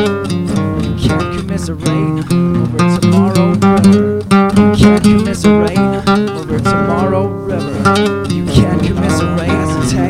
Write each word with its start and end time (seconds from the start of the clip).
You 0.00 0.96
can't 0.96 1.38
commiserate 1.38 2.32
over 2.32 3.00
tomorrow 3.00 3.52
river. 3.52 4.20
You 4.56 4.74
can't 4.74 5.02
commiserate 5.02 5.78
over 5.78 6.58
tomorrow 6.58 7.26
river. 7.26 8.24
You 8.32 8.46
can't 8.46 8.82
commiserate 8.82 9.50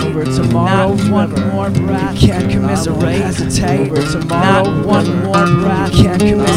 over 0.04 0.24
tomorrow 0.24 0.94
Not 0.94 1.10
one 1.10 1.30
more 1.50 1.70
breath. 1.70 2.22
You 2.22 2.28
can't 2.28 2.50
commiserate 2.52 3.22
over 3.22 4.02
tomorrow 4.12 4.62
Not 4.62 4.86
one 4.86 5.24
more 5.24 5.46
breath. 5.60 5.92
Can't 5.92 6.20
commiserate 6.20 6.49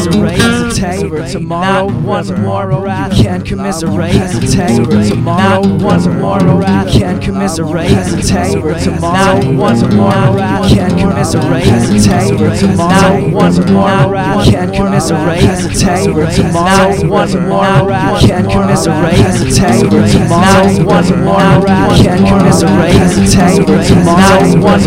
hesitate. 1.10 1.32
Tomorrow, 1.32 1.86
one 1.86 2.42
more 2.42 2.66
breath. 2.80 3.12
Can't 3.12 3.44
commiserate, 3.44 4.12
hesitate. 4.12 5.08
Tomorrow, 5.08 5.60
one 5.78 6.18
more 6.20 6.38
breath. 6.38 6.92
Can't 6.92 7.22
commiserate, 7.22 7.90
hesitate. 7.90 8.82
Tomorrow, 8.84 9.52
one 9.52 9.80
more 9.96 10.12
breath. 10.32 10.68
Can't 10.70 10.98
commiserate, 10.98 11.64
hesitate. 11.64 12.60
Tomorrow, 12.60 13.28
one 13.30 13.54
more 13.72 14.08
breath. 14.08 14.44
Can't 14.46 14.74
commiserate, 14.74 15.40
hesitate. 15.40 16.34
Tomorrow, 16.34 17.08
one 17.08 17.48
more 17.48 17.84
breath. 17.84 18.20
Can't 18.20 18.50
commiserate, 18.50 19.14
hesitate. 19.14 20.12
Tomorrow, 20.12 20.84
one 20.84 21.08
more 21.24 21.60
breath. 21.60 22.02
Can't 22.02 22.26
commiserate, 22.26 22.94
hesitate. 22.94 23.88
Tomorrow, 23.88 24.60
one 24.60 24.84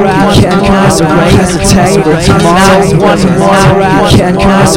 breath. 0.01 0.35
Can't 0.35 0.61
commiserate, 0.65 1.33
hesitate. 1.35 2.05
Tomorrow, 2.25 2.81
one 2.99 3.21
more 3.39 3.65
breath. 3.75 4.11
Can't 4.11 4.39
commiserate. 4.41 4.75